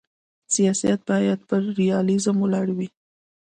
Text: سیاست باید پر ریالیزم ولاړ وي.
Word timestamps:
سیاست 0.53 0.99
باید 1.09 1.39
پر 1.47 1.61
ریالیزم 1.77 2.37
ولاړ 2.41 2.67
وي. 2.77 2.87